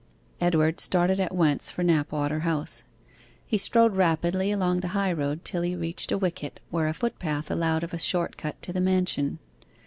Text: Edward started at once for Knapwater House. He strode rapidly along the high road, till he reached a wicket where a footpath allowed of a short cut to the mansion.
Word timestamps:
Edward 0.39 0.79
started 0.79 1.19
at 1.19 1.35
once 1.35 1.69
for 1.69 1.83
Knapwater 1.83 2.39
House. 2.39 2.83
He 3.45 3.59
strode 3.59 3.95
rapidly 3.95 4.51
along 4.51 4.79
the 4.79 4.87
high 4.97 5.13
road, 5.13 5.45
till 5.45 5.61
he 5.61 5.75
reached 5.75 6.11
a 6.11 6.17
wicket 6.17 6.59
where 6.71 6.87
a 6.87 6.93
footpath 6.95 7.51
allowed 7.51 7.83
of 7.83 7.93
a 7.93 7.99
short 7.99 8.35
cut 8.35 8.59
to 8.63 8.73
the 8.73 8.81
mansion. 8.81 9.37